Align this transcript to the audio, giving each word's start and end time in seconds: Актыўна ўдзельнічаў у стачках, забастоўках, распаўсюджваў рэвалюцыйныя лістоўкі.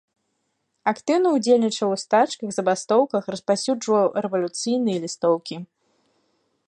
Актыўна 0.91 1.27
ўдзельнічаў 1.35 1.89
у 1.97 1.99
стачках, 2.03 2.49
забастоўках, 2.55 3.23
распаўсюджваў 3.35 4.05
рэвалюцыйныя 4.27 4.97
лістоўкі. 5.05 5.55